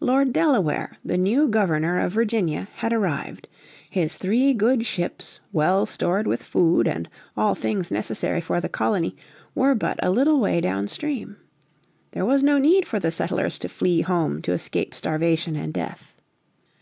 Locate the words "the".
1.04-1.18, 8.62-8.70, 12.98-13.10